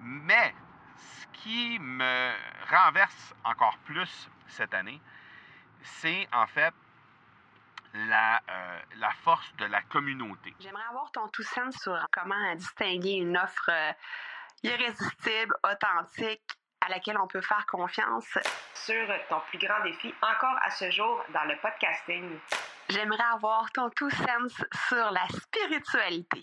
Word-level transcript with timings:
Mais 0.00 0.54
ce 0.96 1.26
qui 1.42 1.78
me 1.78 2.32
renverse 2.70 3.34
encore 3.44 3.76
plus 3.84 4.28
cette 4.48 4.74
année, 4.74 5.00
c'est 5.82 6.28
en 6.32 6.46
fait 6.46 6.74
la, 7.94 8.36
euh, 8.48 8.80
la 8.96 9.10
force 9.24 9.54
de 9.56 9.64
la 9.66 9.82
communauté. 9.82 10.54
J'aimerais 10.60 10.84
avoir 10.88 11.10
ton 11.12 11.28
tout 11.28 11.42
sens 11.42 11.74
sur 11.76 11.98
comment 12.12 12.54
distinguer 12.54 13.14
une 13.14 13.36
offre 13.36 13.70
euh, 13.70 13.92
irrésistible, 14.62 15.54
authentique, 15.64 16.42
à 16.80 16.88
laquelle 16.88 17.18
on 17.18 17.26
peut 17.26 17.42
faire 17.42 17.66
confiance. 17.66 18.38
Sur 18.74 19.06
ton 19.28 19.40
plus 19.48 19.58
grand 19.58 19.82
défi 19.82 20.14
encore 20.22 20.56
à 20.62 20.70
ce 20.70 20.90
jour 20.90 21.22
dans 21.34 21.44
le 21.44 21.56
podcasting. 21.60 22.38
J'aimerais 22.88 23.24
avoir 23.34 23.70
ton 23.72 23.90
tout 23.90 24.10
sens 24.10 24.64
sur 24.88 25.10
la 25.10 25.26
spiritualité. 25.28 26.42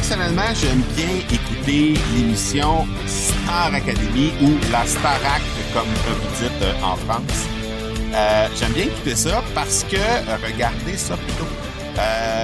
Personnellement, 0.00 0.54
j'aime 0.54 0.80
bien 0.96 1.14
écouter 1.30 1.92
l'émission 2.14 2.86
Star 3.06 3.66
Academy 3.74 4.32
ou 4.40 4.56
la 4.72 4.86
Starac, 4.86 5.42
comme 5.74 5.84
vous 5.84 6.42
dites 6.42 6.62
euh, 6.62 6.72
en 6.82 6.96
France. 6.96 7.46
Euh, 8.14 8.48
j'aime 8.56 8.72
bien 8.72 8.84
écouter 8.84 9.14
ça 9.14 9.44
parce 9.54 9.84
que, 9.84 9.96
euh, 9.96 10.36
regardez 10.42 10.96
ça 10.96 11.18
plutôt, 11.18 11.44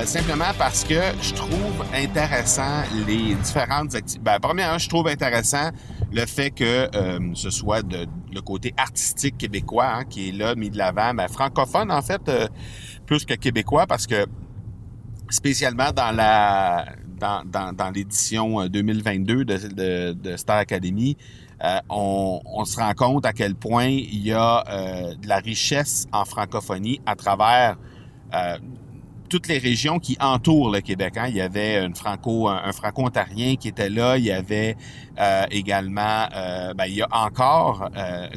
simplement 0.04 0.52
parce 0.58 0.84
que 0.84 1.00
je 1.22 1.32
trouve 1.32 1.82
intéressant 1.94 2.82
les 3.06 3.34
différentes 3.36 3.94
activités. 3.94 4.22
Ben, 4.22 4.38
premièrement, 4.38 4.76
je 4.76 4.90
trouve 4.90 5.08
intéressant 5.08 5.70
le 6.12 6.26
fait 6.26 6.50
que 6.50 6.90
ce 7.32 7.48
soit 7.48 7.80
de, 7.80 8.06
le 8.34 8.42
côté 8.42 8.74
artistique 8.76 9.38
québécois 9.38 9.92
hein, 9.94 10.04
qui 10.04 10.28
est 10.28 10.32
là, 10.32 10.54
mis 10.56 10.68
de 10.68 10.76
l'avant, 10.76 11.14
mais 11.14 11.26
francophone 11.28 11.90
en 11.90 12.02
fait, 12.02 12.30
plus 13.06 13.24
que 13.24 13.32
québécois, 13.32 13.86
parce 13.86 14.06
que 14.06 14.26
spécialement 15.30 15.90
dans 15.90 16.14
la 16.14 16.84
dans, 17.18 17.92
l'édition 17.94 18.66
2022 18.66 19.44
de, 19.44 20.12
de, 20.12 20.36
Star 20.36 20.58
Academy, 20.58 21.16
euh, 21.64 21.78
on, 21.88 22.64
se 22.64 22.78
rend 22.78 22.92
compte 22.92 23.24
à 23.24 23.32
quel 23.32 23.54
point 23.54 23.86
il 23.86 24.22
y 24.22 24.32
a 24.32 24.64
euh, 24.68 25.14
de 25.14 25.26
la 25.26 25.38
richesse 25.38 26.06
en 26.12 26.24
francophonie 26.24 27.00
à 27.06 27.14
travers 27.14 27.78
euh, 28.34 28.58
toutes 29.30 29.48
les 29.48 29.58
régions 29.58 29.98
qui 29.98 30.18
entourent 30.20 30.70
le 30.70 30.80
Québec. 30.80 31.14
Hein. 31.16 31.26
Il 31.28 31.36
y 31.36 31.40
avait 31.40 31.78
un, 31.78 31.94
franco-ontarien 31.94 33.56
qui 33.56 33.68
était 33.68 33.88
là. 33.88 34.18
Il 34.18 34.24
y 34.24 34.30
avait 34.30 34.76
également, 35.50 36.28
ben, 36.76 36.84
il 36.86 36.94
y 36.94 37.02
a 37.02 37.08
encore 37.10 37.90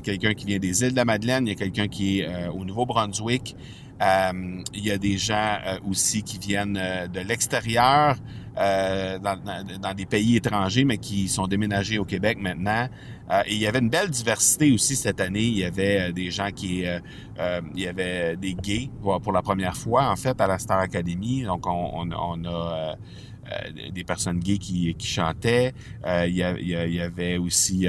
quelqu'un 0.03 0.33
qui 0.33 0.47
vient 0.47 0.57
des 0.57 0.81
îles 0.81 0.91
de 0.91 0.95
la 0.95 1.05
Madeleine. 1.05 1.45
Il 1.45 1.49
y 1.49 1.53
a 1.53 1.55
quelqu'un 1.55 1.87
qui 1.87 2.21
est 2.21 2.47
au 2.47 2.65
Nouveau-Brunswick. 2.65 3.55
Il 4.01 4.83
y 4.83 4.91
a 4.91 4.97
des 4.97 5.17
gens 5.17 5.57
aussi 5.87 6.23
qui 6.23 6.37
viennent 6.37 6.73
de 7.11 7.19
l'extérieur. 7.19 8.15
Euh, 8.59 9.19
dans, 9.19 9.39
dans, 9.81 9.93
des 9.93 10.05
pays 10.05 10.35
étrangers, 10.35 10.83
mais 10.83 10.97
qui 10.97 11.29
sont 11.29 11.47
déménagés 11.47 11.97
au 11.97 12.03
Québec 12.03 12.37
maintenant. 12.41 12.89
Euh, 13.31 13.41
et 13.45 13.53
il 13.53 13.59
y 13.59 13.67
avait 13.67 13.79
une 13.79 13.89
belle 13.89 14.09
diversité 14.09 14.73
aussi 14.73 14.97
cette 14.97 15.21
année. 15.21 15.43
Il 15.43 15.57
y 15.59 15.63
avait 15.63 16.09
euh, 16.09 16.11
des 16.11 16.29
gens 16.29 16.49
qui... 16.51 16.83
il 16.83 17.81
y 17.81 17.87
avait 17.87 18.35
des 18.35 18.55
gays 18.55 18.89
pour 19.01 19.31
la 19.31 19.41
première 19.41 19.77
fois, 19.77 20.09
en 20.09 20.17
fait, 20.17 20.41
à 20.41 20.47
la 20.47 20.59
Star 20.59 20.79
Academy. 20.79 21.43
Donc, 21.43 21.67
on, 21.67 22.09
on, 22.11 22.45
a... 22.45 22.95
des 23.93 24.03
personnes 24.03 24.39
gays 24.39 24.57
qui, 24.57 24.93
qui 24.95 25.07
chantaient. 25.07 25.73
il, 26.05 26.35
y 26.35 26.99
avait 27.01 27.37
aussi 27.37 27.87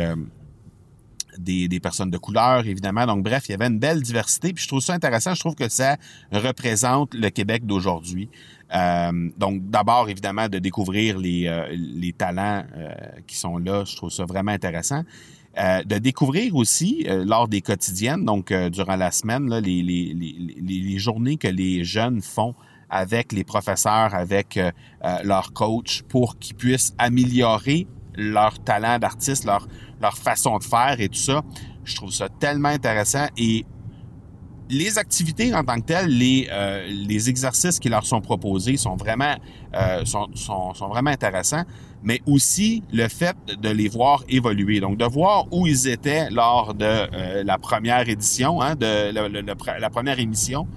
des, 1.42 1.80
personnes 1.80 2.10
de 2.10 2.18
couleur, 2.18 2.66
évidemment. 2.66 3.06
Donc, 3.06 3.22
bref, 3.22 3.48
il 3.48 3.52
y 3.52 3.54
avait 3.54 3.66
une 3.66 3.78
belle 3.78 4.02
diversité. 4.02 4.52
Puis 4.52 4.64
je 4.64 4.68
trouve 4.68 4.80
ça 4.80 4.94
intéressant. 4.94 5.34
Je 5.34 5.40
trouve 5.40 5.54
que 5.54 5.68
ça 5.68 5.96
représente 6.32 7.14
le 7.14 7.30
Québec 7.30 7.66
d'aujourd'hui. 7.66 8.28
Euh, 8.74 9.30
donc, 9.36 9.68
d'abord, 9.68 10.08
évidemment, 10.08 10.48
de 10.48 10.58
découvrir 10.58 11.18
les, 11.18 11.46
euh, 11.46 11.66
les 11.70 12.12
talents 12.12 12.64
euh, 12.76 12.92
qui 13.26 13.36
sont 13.36 13.58
là, 13.58 13.84
je 13.84 13.96
trouve 13.96 14.10
ça 14.10 14.24
vraiment 14.24 14.52
intéressant. 14.52 15.02
de 15.84 15.98
découvrir 15.98 16.54
aussi 16.54 17.04
lors 17.08 17.48
des 17.48 17.60
quotidiennes, 17.60 18.24
donc 18.24 18.52
durant 18.52 18.94
la 18.94 19.10
semaine, 19.10 19.52
les, 19.58 19.82
les, 19.82 20.14
les, 20.14 20.80
les, 20.80 20.98
journées 20.98 21.38
que 21.38 21.48
les 21.48 21.82
jeunes 21.82 22.22
font 22.22 22.54
avec 22.88 23.32
les 23.32 23.42
professeurs, 23.42 24.14
avec 24.14 24.60
leurs 25.24 25.52
coachs, 25.52 26.02
pour 26.08 26.38
qu'ils 26.38 26.54
puissent 26.54 26.94
améliorer 26.98 27.88
leur 28.16 28.58
talent 28.62 28.98
d'artiste, 28.98 29.44
leur, 29.44 29.66
leur 30.00 30.16
façon 30.16 30.58
de 30.58 30.64
faire 30.64 30.96
et 30.98 31.08
tout 31.08 31.18
ça. 31.18 31.42
Je 31.84 31.96
trouve 31.96 32.12
ça 32.12 32.28
tellement 32.28 32.68
intéressant 32.68 33.26
et 33.36 33.64
les 34.70 34.98
activités 34.98 35.52
en 35.54 35.64
tant 35.64 35.80
que 35.80 35.86
telles, 35.86 36.06
les, 36.06 36.48
euh, 36.50 36.86
les 36.88 37.28
exercices 37.28 37.78
qui 37.78 37.88
leur 37.88 38.06
sont 38.06 38.20
proposés 38.20 38.76
sont 38.76 38.96
vraiment, 38.96 39.34
euh, 39.74 40.04
sont, 40.04 40.28
sont, 40.34 40.88
vraiment 40.88 41.10
intéressants, 41.10 41.64
mais 42.02 42.20
aussi 42.26 42.82
le 42.92 43.08
fait 43.08 43.36
de 43.60 43.68
les 43.68 43.88
voir 43.88 44.22
évoluer. 44.28 44.80
Donc, 44.80 44.96
de 44.96 45.04
voir 45.04 45.46
où 45.52 45.66
ils 45.66 45.88
étaient 45.88 46.30
lors 46.30 46.74
de 46.74 46.84
euh, 46.84 47.42
la 47.42 47.58
première 47.58 48.08
édition, 48.08 48.62
hein, 48.62 48.76
de 48.76 49.12
la 49.80 49.90
première 49.90 50.20
émission, 50.20 50.68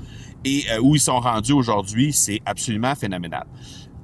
et 0.43 0.65
où 0.81 0.95
ils 0.95 0.99
sont 0.99 1.19
rendus 1.21 1.53
aujourd'hui, 1.53 2.11
c'est 2.11 2.41
absolument 2.45 2.95
phénoménal. 2.95 3.45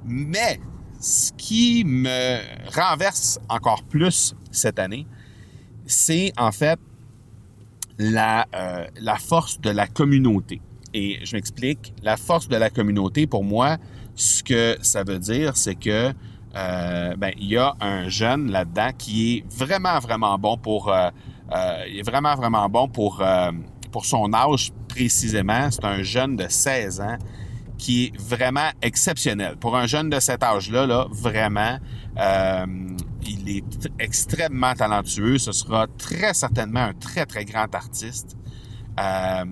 Mais 0.06 0.58
ce 1.00 1.32
qui 1.32 1.82
me 1.84 2.38
renverse 2.74 3.40
encore 3.48 3.82
plus 3.82 4.34
cette 4.52 4.78
année, 4.78 5.06
c'est 5.86 6.32
en 6.36 6.52
fait 6.52 6.78
la, 7.98 8.46
euh, 8.54 8.86
la 9.00 9.16
force 9.16 9.60
de 9.60 9.70
la 9.70 9.86
communauté. 9.86 10.60
Et 10.94 11.18
je 11.24 11.36
m'explique, 11.36 11.94
la 12.02 12.16
force 12.16 12.48
de 12.48 12.56
la 12.56 12.70
communauté, 12.70 13.26
pour 13.26 13.44
moi, 13.44 13.78
ce 14.14 14.42
que 14.42 14.76
ça 14.82 15.02
veut 15.02 15.18
dire, 15.18 15.56
c'est 15.56 15.74
que 15.74 16.12
euh, 16.56 17.16
ben, 17.16 17.32
il 17.38 17.46
y 17.46 17.56
a 17.56 17.74
un 17.80 18.08
jeune 18.08 18.50
là-dedans 18.50 18.90
qui 18.96 19.36
est 19.36 19.44
vraiment, 19.52 19.98
vraiment 20.00 20.38
bon 20.38 20.56
pour 20.56 20.92
il 21.88 21.98
est 21.98 22.02
vraiment, 22.02 22.34
vraiment 22.36 22.68
bon 22.68 22.88
pour, 22.88 23.20
euh, 23.20 23.50
pour 23.90 24.04
son 24.04 24.32
âge 24.32 24.72
précisément. 24.88 25.70
C'est 25.70 25.84
un 25.84 26.02
jeune 26.02 26.36
de 26.36 26.46
16 26.48 27.00
ans 27.00 27.18
qui 27.80 28.04
est 28.04 28.20
vraiment 28.20 28.68
exceptionnel. 28.82 29.56
Pour 29.56 29.74
un 29.74 29.86
jeune 29.86 30.10
de 30.10 30.20
cet 30.20 30.42
âge-là, 30.42 30.86
là, 30.86 31.06
vraiment, 31.10 31.78
euh, 32.18 32.66
il 33.26 33.56
est 33.56 33.88
extrêmement 33.98 34.74
talentueux. 34.74 35.38
Ce 35.38 35.50
sera 35.52 35.86
très 35.98 36.34
certainement 36.34 36.80
un 36.80 36.92
très, 36.92 37.24
très 37.24 37.46
grand 37.46 37.74
artiste. 37.74 38.36
Euh, 39.00 39.44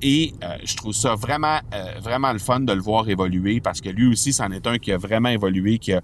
et 0.00 0.32
euh, 0.44 0.58
je 0.64 0.76
trouve 0.76 0.92
ça 0.92 1.16
vraiment, 1.16 1.58
vraiment 2.00 2.32
le 2.32 2.38
fun 2.38 2.60
de 2.60 2.72
le 2.72 2.80
voir 2.80 3.08
évoluer 3.08 3.60
parce 3.60 3.80
que 3.80 3.88
lui 3.88 4.06
aussi, 4.06 4.32
c'en 4.32 4.52
est 4.52 4.66
un 4.68 4.78
qui 4.78 4.92
a 4.92 4.96
vraiment 4.96 5.30
évolué, 5.30 5.78
qui 5.78 5.92
a, 5.92 6.02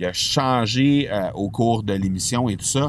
a 0.00 0.12
changé 0.14 1.10
au 1.34 1.50
cours 1.50 1.82
de 1.82 1.92
l'émission 1.92 2.48
et 2.48 2.56
tout 2.56 2.64
ça. 2.64 2.88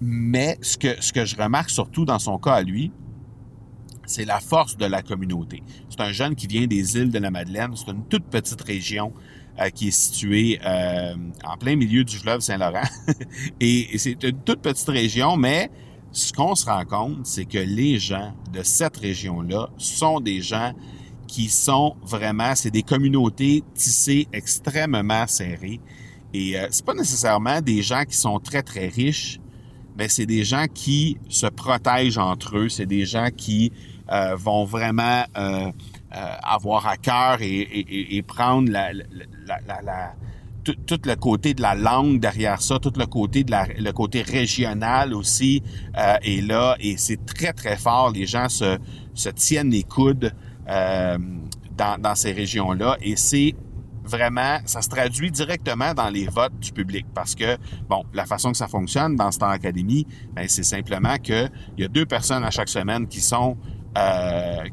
Mais 0.00 0.58
ce 0.62 0.76
que, 0.76 1.00
ce 1.00 1.12
que 1.12 1.24
je 1.24 1.34
remarque 1.36 1.70
surtout 1.70 2.04
dans 2.04 2.20
son 2.20 2.38
cas 2.38 2.52
à 2.52 2.62
lui, 2.62 2.92
c'est 4.06 4.24
la 4.24 4.40
force 4.40 4.76
de 4.76 4.86
la 4.86 5.02
communauté. 5.02 5.62
C'est 5.88 6.00
un 6.00 6.12
jeune 6.12 6.34
qui 6.34 6.46
vient 6.46 6.66
des 6.66 6.96
îles 6.96 7.10
de 7.10 7.18
la 7.18 7.30
Madeleine. 7.30 7.72
C'est 7.74 7.90
une 7.90 8.04
toute 8.04 8.24
petite 8.24 8.62
région 8.62 9.12
euh, 9.60 9.70
qui 9.70 9.88
est 9.88 9.90
située 9.90 10.60
euh, 10.64 11.14
en 11.44 11.56
plein 11.56 11.76
milieu 11.76 12.04
du 12.04 12.16
fleuve 12.16 12.40
Saint-Laurent. 12.40 12.86
et, 13.60 13.96
c'est 13.98 14.22
une 14.22 14.38
toute 14.44 14.60
petite 14.60 14.88
région, 14.88 15.36
mais 15.36 15.70
ce 16.12 16.32
qu'on 16.32 16.54
se 16.54 16.66
rend 16.66 16.84
compte, 16.84 17.24
c'est 17.24 17.46
que 17.46 17.58
les 17.58 17.98
gens 17.98 18.34
de 18.52 18.62
cette 18.62 18.96
région-là 18.96 19.70
sont 19.78 20.20
des 20.20 20.40
gens 20.40 20.72
qui 21.26 21.48
sont 21.48 21.96
vraiment, 22.02 22.54
c'est 22.54 22.70
des 22.70 22.82
communautés 22.82 23.64
tissées 23.74 24.28
extrêmement 24.32 25.26
serrées. 25.26 25.80
Et 26.32 26.58
euh, 26.58 26.66
c'est 26.70 26.84
pas 26.84 26.94
nécessairement 26.94 27.60
des 27.60 27.82
gens 27.82 28.04
qui 28.04 28.16
sont 28.16 28.38
très 28.38 28.62
très 28.62 28.88
riches, 28.88 29.40
mais 29.96 30.08
c'est 30.08 30.26
des 30.26 30.44
gens 30.44 30.66
qui 30.72 31.16
se 31.28 31.46
protègent 31.46 32.18
entre 32.18 32.58
eux, 32.58 32.68
c'est 32.68 32.86
des 32.86 33.06
gens 33.06 33.28
qui 33.34 33.72
vont 34.36 34.64
vraiment 34.64 35.24
euh, 35.36 35.70
euh, 36.14 36.34
avoir 36.42 36.86
à 36.86 36.96
cœur 36.96 37.38
et, 37.40 38.22
prendre 38.26 38.70
tout, 40.64 40.98
le 41.04 41.14
côté 41.14 41.54
de 41.54 41.62
la 41.62 41.74
langue 41.74 42.20
derrière 42.20 42.60
ça, 42.62 42.78
tout 42.78 42.92
le 42.96 43.06
côté 43.06 43.44
de 43.44 43.50
la, 43.50 43.66
le 43.66 43.92
côté 43.92 44.22
régional 44.22 45.14
aussi 45.14 45.62
est 45.94 46.46
là 46.46 46.76
et 46.80 46.96
c'est 46.96 47.24
très 47.24 47.52
très 47.52 47.76
fort. 47.76 48.10
Les 48.10 48.26
gens 48.26 48.48
se, 48.48 48.78
tiennent 49.30 49.70
les 49.70 49.82
coudes 49.84 50.32
dans, 50.66 52.14
ces 52.14 52.32
régions-là 52.32 52.96
et 53.00 53.16
c'est 53.16 53.54
vraiment, 54.06 54.58
ça 54.64 54.82
se 54.82 54.88
traduit 54.88 55.30
directement 55.30 55.92
dans 55.92 56.08
les 56.08 56.26
votes 56.26 56.58
du 56.60 56.72
public. 56.72 57.06
Parce 57.14 57.34
que, 57.34 57.56
bon, 57.88 58.04
la 58.14 58.24
façon 58.24 58.52
que 58.52 58.56
ça 58.56 58.68
fonctionne 58.68 59.16
dans 59.16 59.30
Star 59.30 59.50
Academy, 59.50 60.06
ben, 60.32 60.46
c'est 60.48 60.62
simplement 60.62 61.16
qu'il 61.18 61.50
y 61.78 61.84
a 61.84 61.88
deux 61.88 62.06
personnes 62.06 62.44
à 62.44 62.50
chaque 62.50 62.68
semaine 62.68 63.06
qui 63.08 63.20
sont 63.20 63.56
euh, 63.96 64.64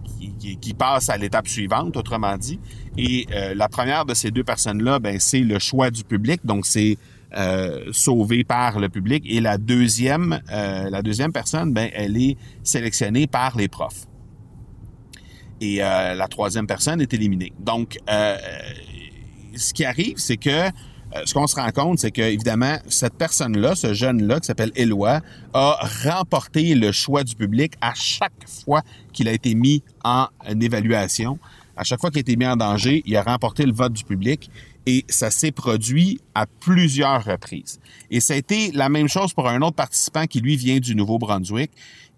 qui, 0.59 0.73
passent 0.73 1.09
à 1.09 1.17
l'étape 1.17 1.47
suivante, 1.47 1.95
autrement 1.95 2.35
dit. 2.37 2.59
Et 2.97 3.25
euh, 3.31 3.53
la 3.53 3.69
première 3.69 4.05
de 4.05 4.13
ces 4.13 4.31
deux 4.31 4.43
personnes-là, 4.43 4.99
ben, 4.99 5.17
c'est 5.19 5.39
le 5.39 5.59
choix 5.59 5.91
du 5.91 6.03
public. 6.03 6.41
Donc, 6.43 6.65
c'est 6.65 6.97
euh, 7.35 7.85
sauvé 7.91 8.43
par 8.43 8.79
le 8.79 8.89
public. 8.89 9.23
Et 9.25 9.39
la 9.39 9.57
deuxième, 9.57 10.41
la 10.49 11.01
deuxième 11.01 11.31
personne, 11.31 11.73
ben, 11.73 11.89
elle 11.93 12.17
est 12.17 12.37
sélectionnée 12.63 13.27
par 13.27 13.55
les 13.55 13.69
profs. 13.69 14.07
Et 15.61 15.77
la 15.77 16.27
troisième 16.27 16.67
personne 16.67 16.99
est 16.99 17.13
éliminée. 17.13 17.53
Donc, 17.59 17.99
ce 18.07 19.73
qui 19.73 19.85
arrive, 19.85 20.17
c'est 20.17 20.37
que 20.37 20.69
euh, 21.15 21.21
ce 21.25 21.33
qu'on 21.33 21.47
se 21.47 21.55
rend 21.55 21.69
compte, 21.71 21.99
c'est 21.99 22.11
que 22.11 22.21
évidemment, 22.21 22.77
cette 22.87 23.15
personne-là, 23.15 23.75
ce 23.75 23.93
jeune-là, 23.93 24.39
qui 24.39 24.47
s'appelle 24.47 24.71
Éloi, 24.75 25.21
a 25.53 25.89
remporté 26.03 26.75
le 26.75 26.91
choix 26.91 27.23
du 27.23 27.35
public 27.35 27.73
à 27.81 27.93
chaque 27.93 28.47
fois 28.47 28.81
qu'il 29.11 29.27
a 29.27 29.31
été 29.31 29.53
mis 29.55 29.83
en 30.03 30.27
évaluation. 30.59 31.37
À 31.75 31.83
chaque 31.83 31.99
fois 31.99 32.09
qu'il 32.09 32.19
a 32.19 32.21
été 32.21 32.35
mis 32.35 32.47
en 32.47 32.55
danger, 32.55 33.03
il 33.05 33.15
a 33.15 33.23
remporté 33.23 33.65
le 33.65 33.73
vote 33.73 33.93
du 33.93 34.03
public 34.03 34.49
et 34.85 35.05
ça 35.07 35.31
s'est 35.31 35.51
produit 35.51 36.19
à 36.35 36.45
plusieurs 36.45 37.23
reprises. 37.23 37.79
Et 38.11 38.19
ça 38.19 38.33
a 38.33 38.37
été 38.37 38.71
la 38.71 38.89
même 38.89 39.07
chose 39.07 39.33
pour 39.33 39.47
un 39.47 39.61
autre 39.61 39.75
participant 39.75 40.25
qui, 40.25 40.41
lui, 40.41 40.55
vient 40.55 40.79
du 40.79 40.95
Nouveau-Brunswick 40.95 41.71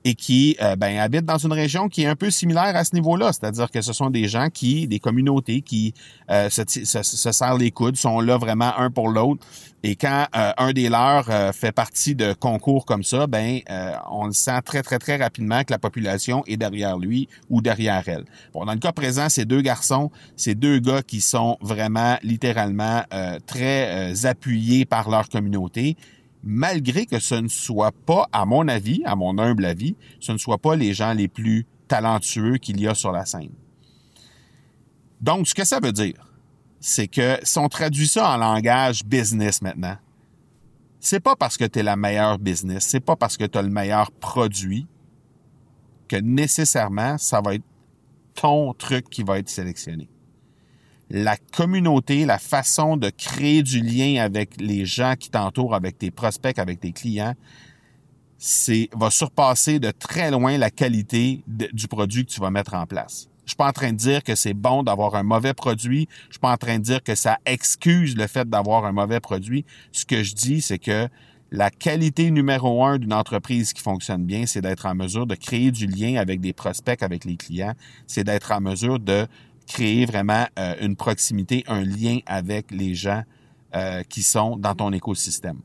et 0.05 0.13
qui 0.13 0.55
euh, 0.61 0.75
ben, 0.75 0.99
habite 0.99 1.25
dans 1.25 1.39
une 1.39 1.51
région 1.51 1.89
qui 1.89 2.03
est 2.03 2.05
un 2.05 2.15
peu 2.15 2.29
similaire 2.29 2.75
à 2.75 2.85
ce 2.85 2.93
niveau-là, 2.93 3.33
c'est-à-dire 3.33 3.71
que 3.71 3.81
ce 3.81 3.91
sont 3.91 4.11
des 4.11 4.27
gens 4.27 4.49
qui, 4.53 4.87
des 4.87 4.99
communautés 4.99 5.61
qui 5.61 5.95
euh, 6.29 6.47
se, 6.51 6.61
se, 6.67 7.01
se, 7.01 7.31
serrent 7.31 7.57
les 7.57 7.71
coudes, 7.71 7.97
sont 7.97 8.21
là 8.21 8.37
vraiment 8.37 8.77
un 8.77 8.91
pour 8.91 9.09
l'autre. 9.09 9.45
Et 9.81 9.95
quand 9.95 10.27
euh, 10.35 10.51
un 10.57 10.73
des 10.73 10.89
leurs 10.89 11.29
euh, 11.29 11.51
fait 11.51 11.71
partie 11.71 12.13
de 12.13 12.33
concours 12.33 12.85
comme 12.85 13.03
ça, 13.03 13.25
ben 13.25 13.59
on 14.11 14.25
le 14.27 14.31
sent 14.31 14.61
très 14.63 14.83
très 14.83 14.99
très 14.99 15.17
rapidement 15.17 15.63
que 15.63 15.71
la 15.71 15.79
population 15.79 16.43
est 16.45 16.57
derrière 16.57 16.97
lui 16.97 17.27
ou 17.49 17.61
derrière 17.61 18.03
elle. 18.07 18.25
Bon, 18.53 18.65
dans 18.65 18.73
le 18.73 18.79
cas 18.79 18.91
présent, 18.91 19.27
ces 19.29 19.45
deux 19.45 19.61
garçons, 19.61 20.11
ces 20.35 20.53
deux 20.53 20.79
gars 20.79 21.01
qui 21.01 21.19
sont 21.19 21.57
vraiment 21.61 22.17
littéralement 22.21 23.03
très 23.47 24.25
appuyés 24.25 24.85
par 24.85 25.09
leur 25.09 25.29
communauté 25.29 25.97
malgré 26.45 27.07
que 27.07 27.19
ce 27.19 27.35
ne 27.35 27.47
soit 27.47 27.91
pas, 27.91 28.29
à 28.31 28.45
mon 28.45 28.67
avis, 28.67 29.01
à 29.03 29.15
mon 29.15 29.37
humble 29.39 29.65
avis, 29.65 29.95
ce 30.19 30.31
ne 30.31 30.37
soit 30.37 30.59
pas 30.59 30.75
les 30.75 30.93
gens 30.93 31.13
les 31.13 31.27
plus 31.27 31.65
talentueux 31.87 32.57
qu'il 32.57 32.79
y 32.79 32.87
a 32.87 32.93
sur 32.93 33.11
la 33.11 33.25
scène. 33.25 33.51
Donc, 35.19 35.47
ce 35.47 35.55
que 35.55 35.65
ça 35.65 35.79
veut 35.81 35.91
dire, 35.91 36.31
c'est 36.79 37.07
que 37.07 37.39
si 37.41 37.57
on 37.57 37.67
traduit 37.67 38.07
ça 38.07 38.29
en 38.29 38.37
langage 38.37 39.03
business 39.03 39.61
maintenant, 39.61 39.97
c'est 40.99 41.19
pas 41.19 41.35
parce 41.35 41.57
que 41.57 41.65
tu 41.65 41.79
es 41.79 41.83
la 41.83 41.95
meilleure 41.95 42.37
business, 42.37 42.85
c'est 42.85 42.99
pas 42.99 43.15
parce 43.15 43.37
que 43.37 43.45
tu 43.45 43.57
as 43.57 43.61
le 43.63 43.69
meilleur 43.69 44.11
produit 44.11 44.87
que 46.07 46.15
nécessairement 46.17 47.17
ça 47.17 47.41
va 47.41 47.55
être 47.55 47.63
ton 48.35 48.73
truc 48.73 49.09
qui 49.09 49.23
va 49.23 49.39
être 49.39 49.49
sélectionné 49.49 50.09
la 51.09 51.37
communauté, 51.37 52.25
la 52.25 52.39
façon 52.39 52.97
de 52.97 53.09
créer 53.09 53.63
du 53.63 53.81
lien 53.81 54.23
avec 54.23 54.59
les 54.59 54.85
gens 54.85 55.15
qui 55.19 55.29
t'entourent, 55.29 55.75
avec 55.75 55.97
tes 55.97 56.11
prospects, 56.11 56.57
avec 56.57 56.79
tes 56.79 56.91
clients, 56.91 57.35
c'est 58.37 58.89
va 58.95 59.09
surpasser 59.09 59.79
de 59.79 59.91
très 59.91 60.31
loin 60.31 60.57
la 60.57 60.69
qualité 60.69 61.43
du 61.47 61.87
produit 61.87 62.25
que 62.25 62.31
tu 62.31 62.41
vas 62.41 62.51
mettre 62.51 62.73
en 62.73 62.85
place. 62.85 63.29
Je 63.45 63.51
suis 63.51 63.57
pas 63.57 63.69
en 63.69 63.73
train 63.73 63.91
de 63.91 63.97
dire 63.97 64.23
que 64.23 64.33
c'est 64.33 64.55
bon 64.55 64.81
d'avoir 64.81 65.15
un 65.15 65.23
mauvais 65.23 65.53
produit. 65.53 66.07
Je 66.27 66.33
suis 66.33 66.39
pas 66.39 66.51
en 66.51 66.57
train 66.57 66.79
de 66.79 66.83
dire 66.83 67.03
que 67.03 67.13
ça 67.13 67.37
excuse 67.45 68.15
le 68.15 68.25
fait 68.25 68.49
d'avoir 68.49 68.85
un 68.85 68.91
mauvais 68.91 69.19
produit. 69.19 69.65
Ce 69.91 70.03
que 70.03 70.23
je 70.23 70.33
dis, 70.33 70.61
c'est 70.61 70.79
que 70.79 71.07
la 71.51 71.69
qualité 71.69 72.31
numéro 72.31 72.83
un 72.83 72.97
d'une 72.97 73.13
entreprise 73.13 73.71
qui 73.71 73.83
fonctionne 73.83 74.25
bien, 74.25 74.47
c'est 74.47 74.61
d'être 74.61 74.87
en 74.87 74.95
mesure 74.95 75.27
de 75.27 75.35
créer 75.35 75.71
du 75.71 75.85
lien 75.85 76.15
avec 76.15 76.41
des 76.41 76.53
prospects, 76.53 77.03
avec 77.03 77.23
les 77.23 77.37
clients. 77.37 77.73
C'est 78.07 78.23
d'être 78.23 78.51
en 78.51 78.61
mesure 78.61 78.99
de 78.99 79.27
créer 79.67 80.05
vraiment 80.05 80.45
euh, 80.59 80.75
une 80.81 80.95
proximité, 80.95 81.63
un 81.67 81.83
lien 81.83 82.19
avec 82.25 82.71
les 82.71 82.95
gens 82.95 83.23
euh, 83.75 84.03
qui 84.03 84.23
sont 84.23 84.57
dans 84.57 84.75
ton 84.75 84.91
écosystème. 84.93 85.59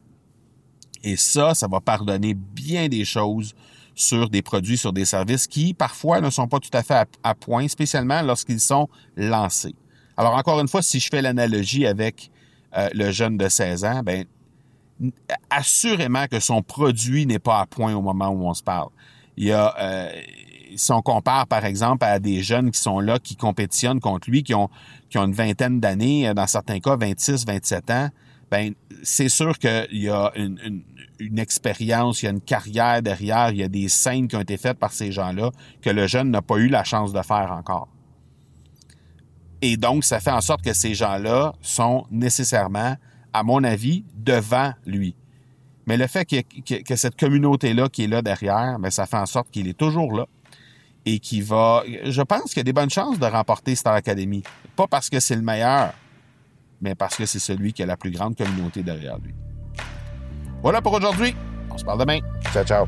Et 1.02 1.16
ça, 1.16 1.54
ça 1.54 1.66
va 1.68 1.80
pardonner 1.80 2.34
bien 2.34 2.88
des 2.88 3.04
choses 3.04 3.54
sur 3.94 4.30
des 4.30 4.42
produits, 4.42 4.78
sur 4.78 4.92
des 4.92 5.04
services 5.04 5.46
qui 5.46 5.74
parfois 5.74 6.20
ne 6.20 6.30
sont 6.30 6.48
pas 6.48 6.58
tout 6.58 6.70
à 6.72 6.82
fait 6.82 7.06
à, 7.22 7.34
point, 7.34 7.68
spécialement 7.68 8.22
lorsqu'ils 8.22 8.60
sont 8.60 8.88
lancés. 9.16 9.74
Alors 10.16 10.34
encore 10.34 10.60
une 10.60 10.68
fois, 10.68 10.82
si 10.82 11.00
je 11.00 11.08
fais 11.08 11.22
l'analogie 11.22 11.86
avec 11.86 12.30
euh, 12.76 12.88
le 12.94 13.10
jeune 13.10 13.36
de 13.36 13.48
16 13.48 13.84
ans, 13.84 14.02
ben 14.02 14.24
assurément 15.48 16.26
que 16.26 16.40
son 16.40 16.62
produit 16.62 17.26
n'est 17.26 17.38
pas 17.38 17.60
à 17.60 17.66
point 17.66 17.94
au 17.94 18.02
moment 18.02 18.28
où 18.28 18.46
on 18.46 18.54
se 18.54 18.62
parle. 18.62 18.90
Il 19.36 19.44
y 19.44 19.52
a, 19.52 19.74
si 20.76 20.92
on 20.92 21.02
compare, 21.02 21.46
par 21.46 21.64
exemple, 21.64 22.04
à 22.04 22.18
des 22.18 22.42
jeunes 22.42 22.70
qui 22.70 22.80
sont 22.80 23.00
là, 23.00 23.18
qui 23.18 23.36
compétitionnent 23.36 24.00
contre 24.00 24.30
lui, 24.30 24.42
qui 24.42 24.54
ont, 24.54 24.68
qui 25.08 25.18
ont 25.18 25.24
une 25.24 25.32
vingtaine 25.32 25.80
d'années, 25.80 26.28
euh, 26.28 26.34
dans 26.34 26.46
certains 26.46 26.80
cas 26.80 26.96
26, 26.96 27.46
27 27.46 27.90
ans, 27.90 28.08
ben 28.50 28.74
c'est 29.02 29.28
sûr 29.28 29.58
qu'il 29.58 29.86
y 29.92 30.08
a 30.08 30.32
une, 30.34 30.82
une, 31.20 31.38
expérience, 31.38 32.22
il 32.22 32.26
y 32.26 32.28
a 32.28 32.32
une 32.32 32.40
carrière 32.40 33.00
derrière, 33.00 33.50
il 33.50 33.58
y 33.58 33.62
a 33.62 33.68
des 33.68 33.88
scènes 33.88 34.26
qui 34.26 34.36
ont 34.36 34.40
été 34.40 34.56
faites 34.56 34.78
par 34.78 34.92
ces 34.92 35.12
gens-là 35.12 35.50
que 35.82 35.90
le 35.90 36.06
jeune 36.06 36.30
n'a 36.30 36.42
pas 36.42 36.56
eu 36.56 36.68
la 36.68 36.82
chance 36.82 37.12
de 37.12 37.22
faire 37.22 37.52
encore. 37.52 37.88
Et 39.62 39.76
donc, 39.76 40.04
ça 40.04 40.18
fait 40.20 40.32
en 40.32 40.40
sorte 40.40 40.62
que 40.62 40.72
ces 40.72 40.94
gens-là 40.94 41.54
sont 41.60 42.06
nécessairement, 42.10 42.96
à 43.32 43.42
mon 43.42 43.62
avis, 43.62 44.04
devant 44.16 44.72
lui. 44.84 45.14
Mais 45.86 45.96
le 45.96 46.06
fait 46.06 46.24
que, 46.24 46.40
que, 46.40 46.82
que 46.82 46.96
cette 46.96 47.18
communauté-là 47.18 47.88
qui 47.88 48.04
est 48.04 48.08
là 48.08 48.22
derrière, 48.22 48.78
ben, 48.78 48.90
ça 48.90 49.06
fait 49.06 49.16
en 49.16 49.26
sorte 49.26 49.50
qu'il 49.50 49.68
est 49.68 49.78
toujours 49.78 50.12
là 50.12 50.26
et 51.06 51.18
qui 51.18 51.40
va, 51.40 51.82
je 52.04 52.22
pense 52.22 52.50
qu'il 52.50 52.58
y 52.58 52.60
a 52.60 52.64
des 52.64 52.72
bonnes 52.72 52.90
chances 52.90 53.18
de 53.18 53.26
remporter 53.26 53.74
Star 53.74 53.94
Academy. 53.94 54.42
Pas 54.76 54.86
parce 54.86 55.08
que 55.08 55.20
c'est 55.20 55.36
le 55.36 55.42
meilleur, 55.42 55.92
mais 56.80 56.94
parce 56.94 57.16
que 57.16 57.26
c'est 57.26 57.38
celui 57.38 57.72
qui 57.72 57.82
a 57.82 57.86
la 57.86 57.96
plus 57.96 58.10
grande 58.10 58.36
communauté 58.36 58.82
derrière 58.82 59.18
lui. 59.18 59.34
Voilà 60.62 60.82
pour 60.82 60.92
aujourd'hui. 60.92 61.34
On 61.70 61.78
se 61.78 61.84
parle 61.84 62.00
demain. 62.00 62.18
Ciao, 62.52 62.64
ciao. 62.64 62.86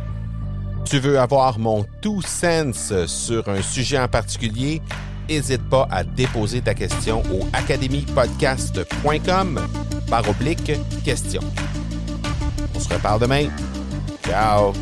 Tu 0.85 0.99
veux 0.99 1.19
avoir 1.19 1.59
mon 1.59 1.87
tout 2.01 2.23
sens 2.23 2.93
sur 3.07 3.49
un 3.49 3.63
sujet 3.63 3.99
en 3.99 4.09
particulier? 4.09 4.83
N'hésite 5.29 5.69
pas 5.69 5.87
à 5.91 6.05
déposer 6.05 6.61
ta 6.61 6.75
question 6.75 7.23
au 7.33 7.49
academypodcast.com 7.53 9.61
par 10.09 10.29
oblique 10.29 10.73
question. 11.05 11.41
On 12.75 12.81
se 12.81 12.93
reparle 12.93 13.21
demain. 13.21 13.49
Ciao! 14.27 14.73